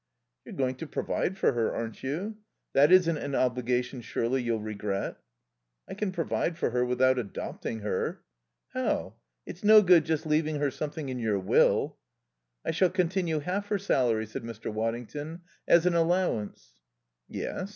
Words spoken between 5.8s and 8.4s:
"I can provide for her without adopting her."